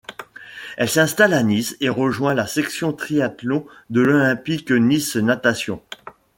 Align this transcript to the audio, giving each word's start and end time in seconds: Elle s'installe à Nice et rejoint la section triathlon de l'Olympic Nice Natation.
Elle 0.77 0.89
s'installe 0.89 1.31
à 1.35 1.43
Nice 1.43 1.77
et 1.79 1.87
rejoint 1.87 2.33
la 2.33 2.47
section 2.47 2.91
triathlon 2.91 3.67
de 3.91 4.01
l'Olympic 4.01 4.71
Nice 4.71 5.15
Natation. 5.15 5.79